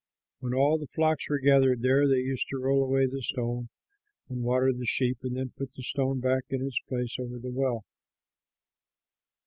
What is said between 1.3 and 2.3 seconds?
gathered there, they